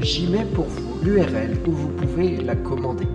[0.00, 3.06] j'y mets pour vous l'URL où vous pouvez la commander.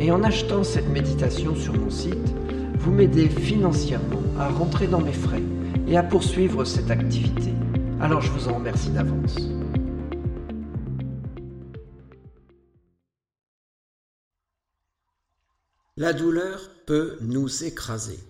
[0.00, 2.34] Et en achetant cette méditation sur mon site,
[2.78, 5.42] vous m'aidez financièrement à rentrer dans mes frais
[5.86, 7.52] et à poursuivre cette activité.
[8.00, 9.36] Alors je vous en remercie d'avance.
[15.96, 18.20] La douleur peut nous écraser,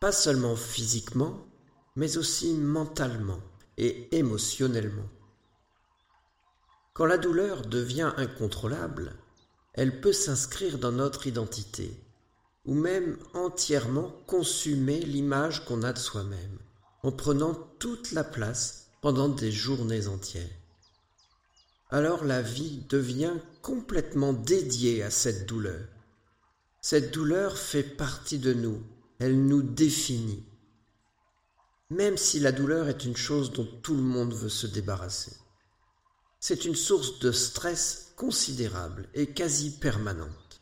[0.00, 1.46] pas seulement physiquement,
[1.94, 3.38] mais aussi mentalement
[3.78, 5.08] et émotionnellement.
[6.94, 9.16] Quand la douleur devient incontrôlable,
[9.72, 12.00] elle peut s'inscrire dans notre identité,
[12.66, 16.58] ou même entièrement consumer l'image qu'on a de soi-même,
[17.02, 20.48] en prenant toute la place pendant des journées entières.
[21.90, 25.88] Alors la vie devient complètement dédiée à cette douleur.
[26.80, 28.80] Cette douleur fait partie de nous,
[29.18, 30.44] elle nous définit,
[31.90, 35.32] même si la douleur est une chose dont tout le monde veut se débarrasser.
[36.46, 40.60] C'est une source de stress considérable et quasi permanente.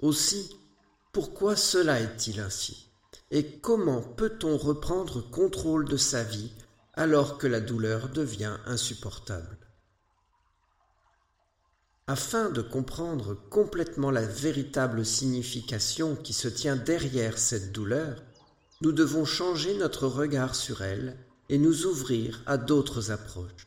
[0.00, 0.56] Aussi,
[1.12, 2.88] pourquoi cela est-il ainsi?
[3.30, 6.50] Et comment peut-on reprendre contrôle de sa vie
[6.94, 9.58] alors que la douleur devient insupportable?
[12.06, 18.22] Afin de comprendre complètement la véritable signification qui se tient derrière cette douleur,
[18.80, 21.18] nous devons changer notre regard sur elle
[21.50, 23.65] et nous ouvrir à d'autres approches.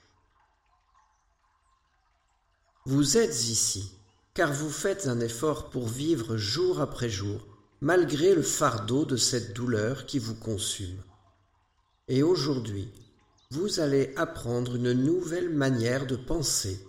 [2.92, 3.92] Vous êtes ici
[4.34, 7.46] car vous faites un effort pour vivre jour après jour,
[7.82, 11.00] malgré le fardeau de cette douleur qui vous consume.
[12.08, 12.92] Et aujourd'hui,
[13.52, 16.84] vous allez apprendre une nouvelle manière de penser.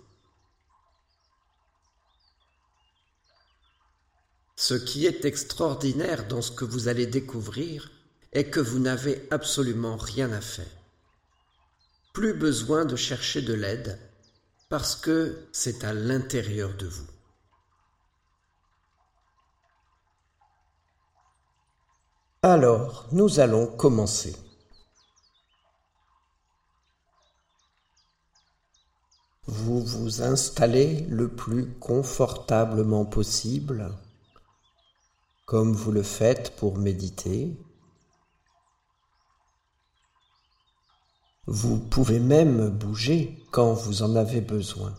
[4.55, 7.91] Ce qui est extraordinaire dans ce que vous allez découvrir
[8.31, 10.65] est que vous n'avez absolument rien à faire.
[12.11, 13.99] Plus besoin de chercher de l'aide
[14.71, 17.05] parce que c'est à l'intérieur de vous.
[22.41, 24.33] Alors, nous allons commencer.
[29.45, 33.93] Vous vous installez le plus confortablement possible,
[35.47, 37.57] comme vous le faites pour méditer.
[41.53, 44.93] Vous pouvez même bouger quand vous en avez besoin.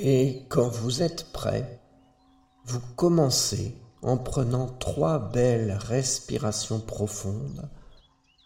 [0.00, 1.80] Et quand vous êtes prêt,
[2.64, 7.68] vous commencez en prenant trois belles respirations profondes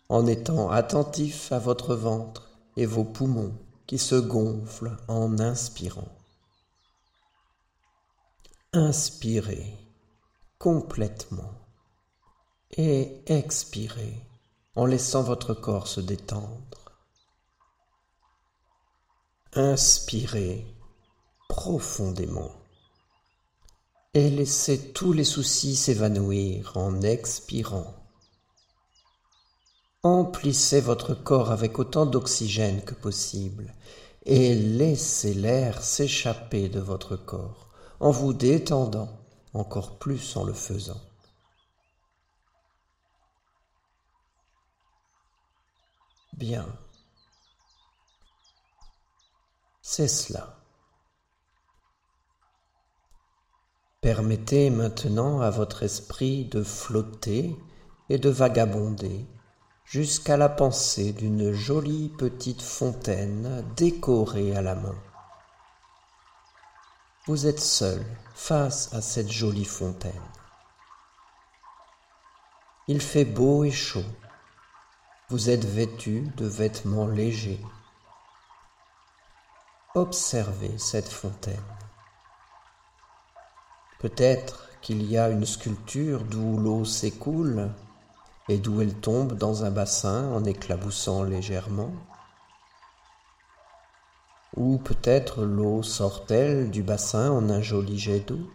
[0.09, 3.55] en étant attentif à votre ventre et vos poumons
[3.87, 6.09] qui se gonflent en inspirant.
[8.73, 9.77] Inspirez
[10.59, 11.53] complètement
[12.79, 14.27] et expirez
[14.75, 17.03] en laissant votre corps se détendre.
[19.53, 20.72] Inspirez
[21.53, 22.51] profondément
[24.15, 27.95] et laissez tous les soucis s'évanouir en expirant.
[30.03, 33.75] Emplissez votre corps avec autant d'oxygène que possible
[34.25, 37.69] et laissez l'air s'échapper de votre corps
[38.01, 39.11] en vous détendant
[39.53, 41.03] encore plus en le faisant.
[46.33, 46.67] Bien.
[49.83, 50.62] C'est cela.
[54.03, 57.57] Permettez maintenant à votre esprit de flotter
[58.09, 59.25] et de vagabonder
[59.85, 64.97] jusqu'à la pensée d'une jolie petite fontaine décorée à la main.
[67.27, 68.05] Vous êtes seul
[68.35, 70.29] face à cette jolie fontaine.
[72.89, 74.05] Il fait beau et chaud.
[75.29, 77.61] Vous êtes vêtu de vêtements légers.
[79.95, 81.63] Observez cette fontaine.
[84.03, 87.71] Peut-être qu'il y a une sculpture d'où l'eau s'écoule
[88.49, 91.93] et d'où elle tombe dans un bassin en éclaboussant légèrement.
[94.57, 98.51] Ou peut-être l'eau sort-elle du bassin en un joli jet d'eau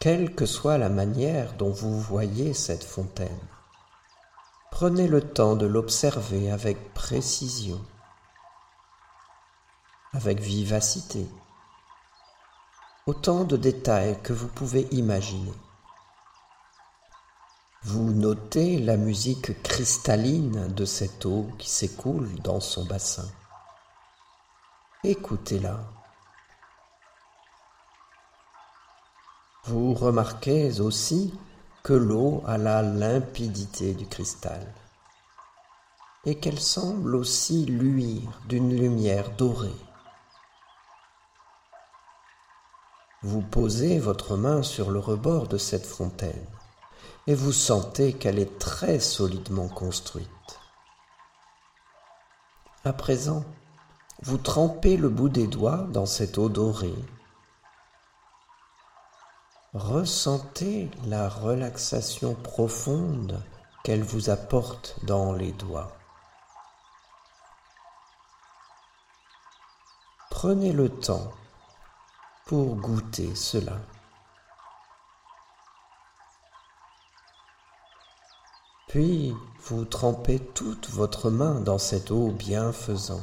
[0.00, 3.48] Quelle que soit la manière dont vous voyez cette fontaine,
[4.72, 7.80] Prenez le temps de l'observer avec précision,
[10.12, 11.26] avec vivacité,
[13.08, 15.54] autant de détails que vous pouvez imaginer.
[17.82, 23.26] Vous notez la musique cristalline de cette eau qui s'écoule dans son bassin.
[25.04, 25.80] Écoutez-la.
[29.64, 31.32] Vous remarquez aussi
[31.82, 34.74] que l'eau a la limpidité du cristal
[36.26, 39.87] et qu'elle semble aussi luire d'une lumière dorée.
[43.22, 46.46] Vous posez votre main sur le rebord de cette fontaine
[47.26, 50.28] et vous sentez qu'elle est très solidement construite.
[52.84, 53.44] À présent,
[54.22, 56.94] vous trempez le bout des doigts dans cette eau dorée
[59.74, 63.42] Ressentez la relaxation profonde
[63.84, 65.92] qu'elle vous apporte dans les doigts.
[70.30, 71.32] Prenez le temps
[72.48, 73.78] pour goûter cela.
[78.88, 83.20] Puis vous trempez toute votre main dans cette eau bienfaisante.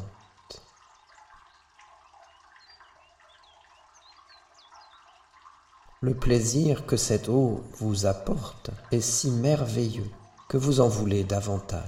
[6.02, 10.12] Le plaisir que cette eau vous apporte est si merveilleux
[10.48, 11.82] que vous en voulez davantage.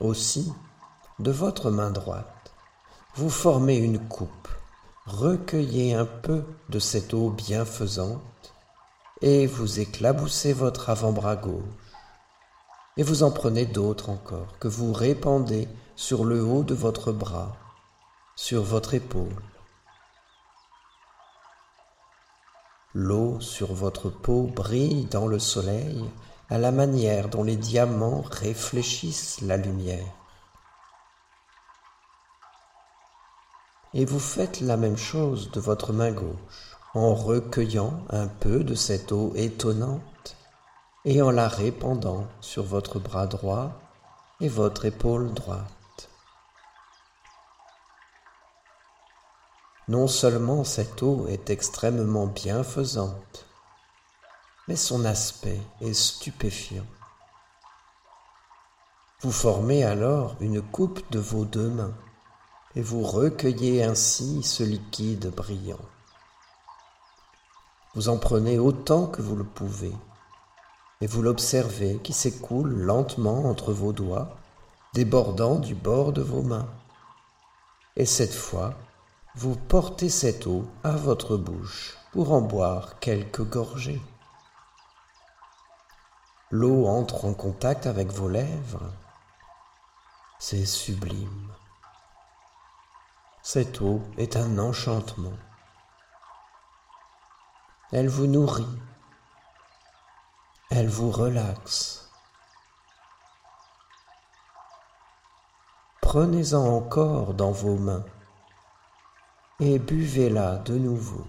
[0.00, 0.52] Aussi,
[1.20, 2.52] de votre main droite,
[3.14, 4.48] vous formez une coupe,
[5.06, 8.54] recueillez un peu de cette eau bienfaisante
[9.22, 11.62] et vous éclaboussez votre avant-bras gauche.
[12.96, 17.56] Et vous en prenez d'autres encore que vous répandez sur le haut de votre bras,
[18.36, 19.36] sur votre épaule,
[22.92, 26.04] L'eau sur votre peau brille dans le soleil
[26.48, 30.19] à la manière dont les diamants réfléchissent la lumière.
[33.92, 38.74] Et vous faites la même chose de votre main gauche en recueillant un peu de
[38.74, 40.36] cette eau étonnante
[41.04, 43.72] et en la répandant sur votre bras droit
[44.40, 46.08] et votre épaule droite.
[49.88, 53.46] Non seulement cette eau est extrêmement bienfaisante,
[54.68, 56.86] mais son aspect est stupéfiant.
[59.22, 61.94] Vous formez alors une coupe de vos deux mains
[62.76, 65.80] et vous recueillez ainsi ce liquide brillant.
[67.94, 69.92] Vous en prenez autant que vous le pouvez
[71.00, 74.36] et vous l'observez qui s'écoule lentement entre vos doigts,
[74.94, 76.68] débordant du bord de vos mains.
[77.96, 78.74] Et cette fois,
[79.34, 84.02] vous portez cette eau à votre bouche pour en boire quelques gorgées.
[86.50, 88.92] L'eau entre en contact avec vos lèvres.
[90.38, 91.52] C'est sublime.
[93.42, 95.32] Cette eau est un enchantement.
[97.90, 98.78] Elle vous nourrit.
[100.70, 102.10] Elle vous relaxe.
[106.02, 108.04] Prenez-en encore dans vos mains
[109.58, 111.24] et buvez-la de nouveau.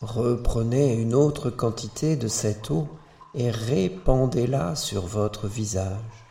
[0.00, 2.88] Reprenez une autre quantité de cette eau
[3.34, 6.27] et répandez-la sur votre visage.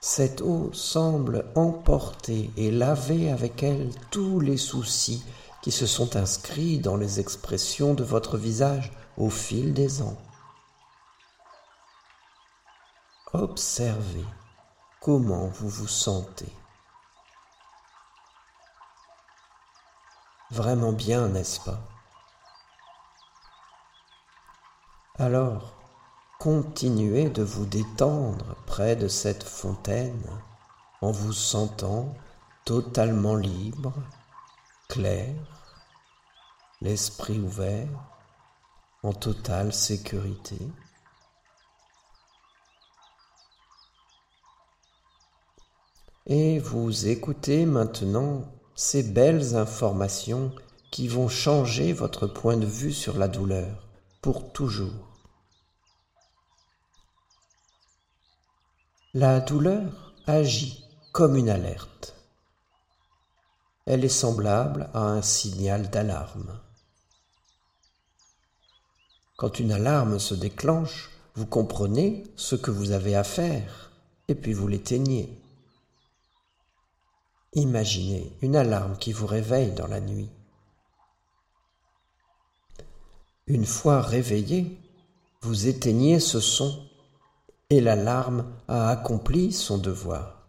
[0.00, 5.24] Cette eau semble emporter et laver avec elle tous les soucis
[5.60, 10.16] qui se sont inscrits dans les expressions de votre visage au fil des ans.
[13.32, 14.24] Observez
[15.00, 16.52] comment vous vous sentez.
[20.50, 21.80] Vraiment bien, n'est-ce pas?
[25.18, 25.77] Alors,
[26.38, 30.22] continuez de vous détendre près de cette fontaine
[31.00, 32.14] en vous sentant
[32.64, 33.92] totalement libre,
[34.88, 35.34] clair,
[36.80, 37.88] l'esprit ouvert,
[39.02, 40.58] en totale sécurité.
[46.26, 48.44] Et vous écoutez maintenant
[48.76, 50.52] ces belles informations
[50.92, 53.88] qui vont changer votre point de vue sur la douleur
[54.22, 55.07] pour toujours.
[59.14, 62.14] La douleur agit comme une alerte.
[63.86, 66.60] Elle est semblable à un signal d'alarme.
[69.38, 73.92] Quand une alarme se déclenche, vous comprenez ce que vous avez à faire
[74.28, 75.42] et puis vous l'éteignez.
[77.54, 80.28] Imaginez une alarme qui vous réveille dans la nuit.
[83.46, 84.78] Une fois réveillé,
[85.40, 86.87] vous éteignez ce son
[87.70, 90.46] et l'alarme a accompli son devoir.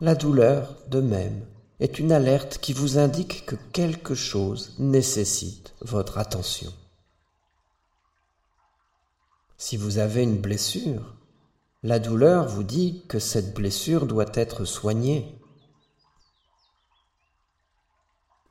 [0.00, 1.46] La douleur, de même,
[1.80, 6.72] est une alerte qui vous indique que quelque chose nécessite votre attention.
[9.56, 11.16] Si vous avez une blessure,
[11.82, 15.37] la douleur vous dit que cette blessure doit être soignée.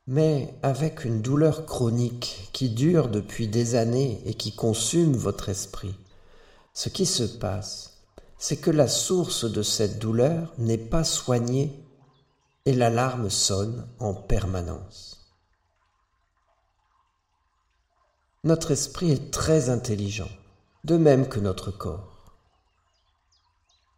[0.08, 5.96] Mais avec une douleur chronique qui dure depuis des années et qui consume votre esprit,
[6.74, 7.98] ce qui se passe,
[8.38, 11.84] c'est que la source de cette douleur n'est pas soignée
[12.66, 15.18] et l'alarme sonne en permanence.
[18.44, 20.30] Notre esprit est très intelligent,
[20.86, 22.36] de même que notre corps.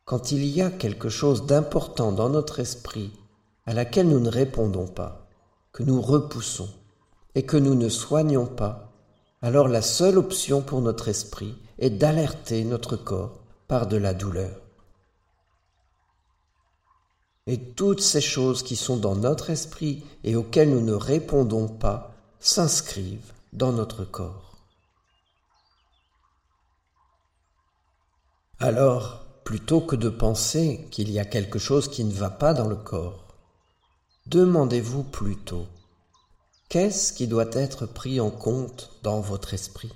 [0.06, 3.12] Quand il y a quelque chose d'important dans notre esprit
[3.68, 5.19] à laquelle nous ne répondons pas,
[5.72, 6.70] que nous repoussons
[7.36, 8.92] et que nous ne soignons pas,
[9.42, 14.62] alors la seule option pour notre esprit est d'alerter notre corps par de la douleur.
[17.48, 22.14] Et toutes ces choses qui sont dans notre esprit et auxquelles nous ne répondons pas
[22.40, 24.58] s'inscrivent dans notre corps.
[28.60, 32.68] Alors, plutôt que de penser qu'il y a quelque chose qui ne va pas dans
[32.68, 33.29] le corps.
[34.30, 35.66] Demandez-vous plutôt
[36.70, 39.92] qu'est-ce qui doit être pris en compte dans votre esprit?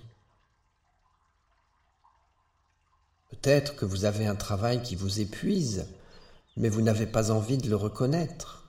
[3.30, 5.86] Peut-être que vous avez un travail qui vous épuise,
[6.58, 8.68] mais vous n'avez pas envie de le reconnaître.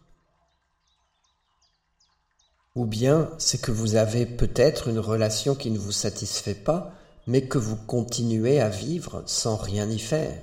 [2.75, 6.92] Ou bien c'est que vous avez peut-être une relation qui ne vous satisfait pas,
[7.26, 10.42] mais que vous continuez à vivre sans rien y faire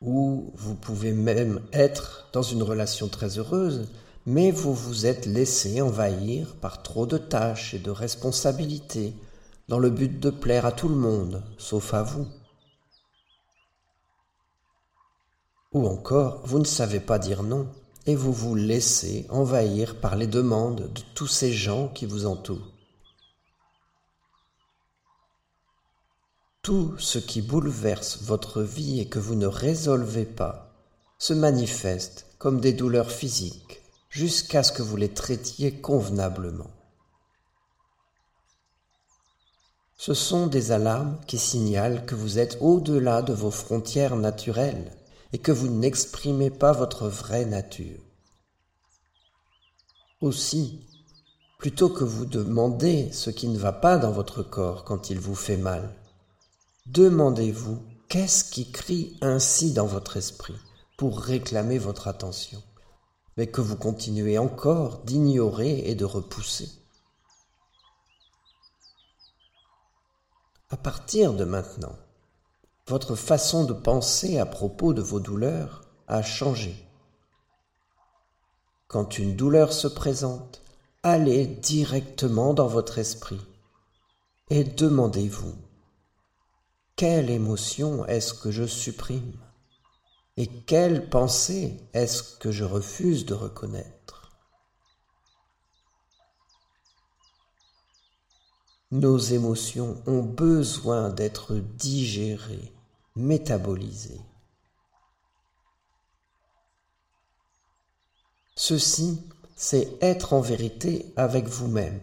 [0.00, 3.88] ou vous pouvez même être dans une relation très heureuse,
[4.26, 9.14] mais vous vous êtes laissé envahir par trop de tâches et de responsabilités
[9.68, 12.26] dans le but de plaire à tout le monde, sauf à vous.
[15.72, 17.68] Ou encore, vous ne savez pas dire non
[18.06, 22.77] et vous vous laissez envahir par les demandes de tous ces gens qui vous entourent.
[26.68, 30.70] Tout ce qui bouleverse votre vie et que vous ne résolvez pas
[31.16, 36.70] se manifeste comme des douleurs physiques jusqu'à ce que vous les traitiez convenablement.
[39.96, 44.92] Ce sont des alarmes qui signalent que vous êtes au-delà de vos frontières naturelles
[45.32, 48.02] et que vous n'exprimez pas votre vraie nature.
[50.20, 50.84] Aussi,
[51.58, 55.34] plutôt que vous demander ce qui ne va pas dans votre corps quand il vous
[55.34, 55.94] fait mal,
[56.88, 60.56] Demandez-vous qu'est-ce qui crie ainsi dans votre esprit
[60.96, 62.62] pour réclamer votre attention,
[63.36, 66.70] mais que vous continuez encore d'ignorer et de repousser?
[70.70, 71.94] À partir de maintenant,
[72.86, 76.88] votre façon de penser à propos de vos douleurs a changé
[78.86, 80.62] Quand une douleur se présente,
[81.02, 83.46] allez directement dans votre esprit
[84.48, 85.67] et demandez-vous
[86.98, 89.38] quelle émotion est-ce que je supprime
[90.36, 94.32] et quelle pensée est-ce que je refuse de reconnaître?
[98.90, 102.72] Nos émotions ont besoin d'être digérées,
[103.14, 104.20] métabolisées.
[108.56, 109.22] Ceci,
[109.54, 112.00] c'est être en vérité avec vous-même,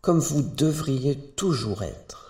[0.00, 2.23] comme vous devriez toujours être.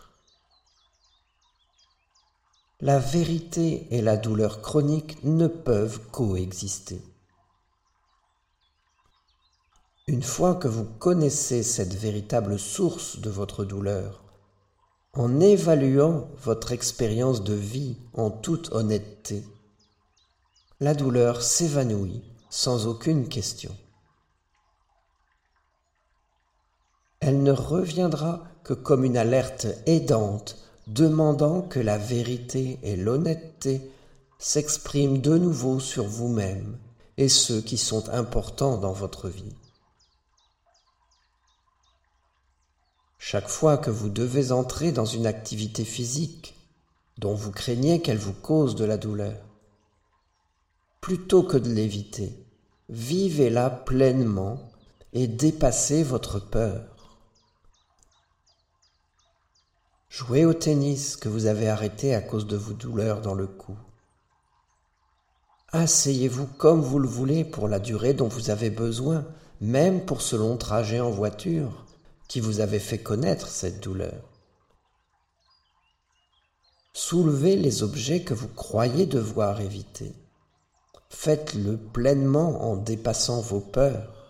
[2.84, 7.00] La vérité et la douleur chronique ne peuvent coexister.
[10.06, 14.22] Une fois que vous connaissez cette véritable source de votre douleur,
[15.14, 19.42] en évaluant votre expérience de vie en toute honnêteté,
[20.78, 23.74] la douleur s'évanouit sans aucune question.
[27.20, 33.90] Elle ne reviendra que comme une alerte aidante demandant que la vérité et l'honnêteté
[34.38, 36.78] s'expriment de nouveau sur vous-même
[37.16, 39.54] et ceux qui sont importants dans votre vie.
[43.18, 46.54] Chaque fois que vous devez entrer dans une activité physique
[47.18, 49.40] dont vous craignez qu'elle vous cause de la douleur,
[51.00, 52.32] plutôt que de l'éviter,
[52.90, 54.70] vivez-la pleinement
[55.14, 56.93] et dépassez votre peur.
[60.16, 63.76] Jouez au tennis que vous avez arrêté à cause de vos douleurs dans le cou.
[65.72, 69.26] Asseyez-vous comme vous le voulez pour la durée dont vous avez besoin,
[69.60, 71.84] même pour ce long trajet en voiture
[72.28, 74.22] qui vous avait fait connaître cette douleur.
[76.92, 80.14] Soulevez les objets que vous croyez devoir éviter.
[81.08, 84.23] Faites-le pleinement en dépassant vos peurs.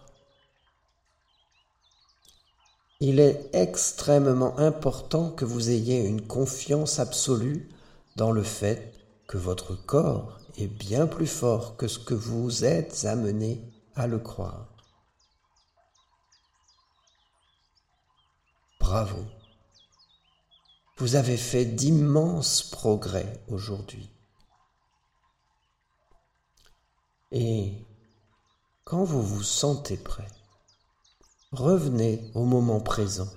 [3.00, 7.68] Il est extrêmement important que vous ayez une confiance absolue
[8.16, 8.92] dans le fait
[9.26, 13.60] que votre corps est bien plus fort que ce que vous êtes amené
[13.96, 14.68] à le croire.
[18.78, 19.18] Bravo.
[20.96, 24.10] Vous avez fait d'immenses progrès aujourd'hui.
[27.32, 27.72] Et
[28.84, 30.28] quand vous vous sentez prêt,
[31.54, 33.28] revenez au moment présent,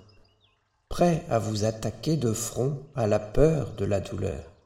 [0.89, 4.56] prêt à vous attaquer de front à la peur de la douleur.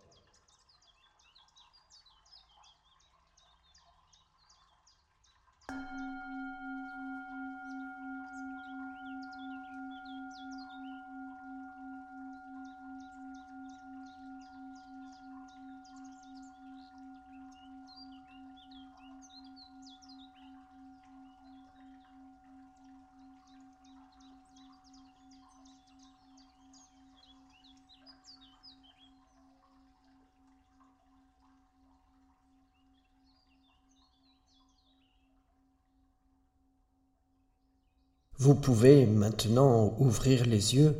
[38.43, 40.95] Vous pouvez maintenant ouvrir les yeux,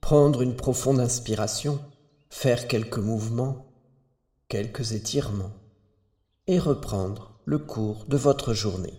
[0.00, 1.78] prendre une profonde inspiration,
[2.30, 3.66] faire quelques mouvements,
[4.48, 5.52] quelques étirements,
[6.46, 8.94] et reprendre le cours de votre journée.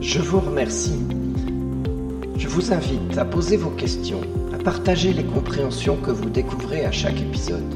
[0.00, 1.00] Je vous remercie.
[2.36, 4.20] Je vous invite à poser vos questions
[4.68, 7.74] Partagez les compréhensions que vous découvrez à chaque épisode.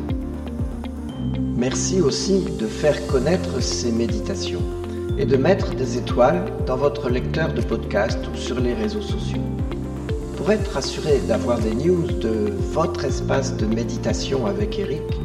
[1.56, 4.60] Merci aussi de faire connaître ces méditations
[5.16, 9.40] et de mettre des étoiles dans votre lecteur de podcast ou sur les réseaux sociaux.
[10.36, 15.18] Pour être assuré d'avoir des news de votre espace de méditation avec Eric,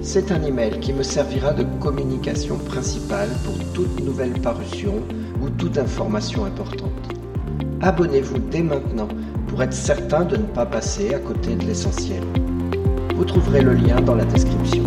[0.00, 5.02] c'est un email qui me servira de communication principale pour toute nouvelle parution
[5.42, 6.92] ou toute information importante.
[7.80, 9.08] Abonnez-vous dès maintenant
[9.48, 12.22] pour être certain de ne pas passer à côté de l'essentiel.
[13.16, 14.84] Vous trouverez le lien dans la description.